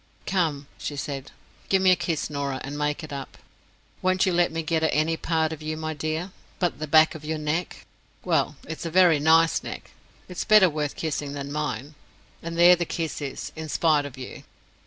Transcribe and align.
—Come!" 0.25 0.65
she 0.79 0.95
said, 0.95 1.29
"give 1.69 1.79
me 1.79 1.91
a 1.91 1.95
kiss, 1.95 2.27
Norah, 2.27 2.59
and 2.63 2.75
make 2.75 3.03
it 3.03 3.13
up. 3.13 3.37
Won't 4.01 4.25
you 4.25 4.33
let 4.33 4.51
me 4.51 4.63
get 4.63 4.81
at 4.81 4.89
any 4.91 5.15
part 5.15 5.53
of 5.53 5.61
you, 5.61 5.77
my 5.77 5.93
dear, 5.93 6.31
but 6.57 6.79
the 6.79 6.87
back 6.87 7.13
of 7.13 7.23
your 7.23 7.37
neck? 7.37 7.85
Well, 8.23 8.55
it's 8.67 8.83
a 8.83 8.89
very 8.89 9.19
nice 9.19 9.61
neck—it's 9.61 10.43
better 10.43 10.71
worth 10.71 10.95
kissing 10.95 11.33
than 11.33 11.51
mine—and 11.51 12.57
there 12.57 12.75
the 12.75 12.83
kiss 12.83 13.21
is, 13.21 13.51
in 13.55 13.69
spite 13.69 14.07
of 14.07 14.17
you!" 14.17 14.41